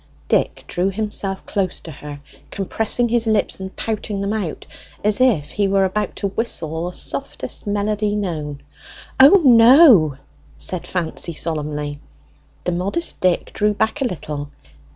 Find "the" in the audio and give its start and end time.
6.89-6.97, 12.63-12.71